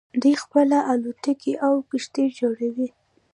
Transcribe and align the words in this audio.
دوی 0.21 0.35
خپله 0.43 0.77
الوتکې 0.91 1.53
او 1.65 1.73
کښتۍ 1.89 2.27
جوړوي. 2.39 2.87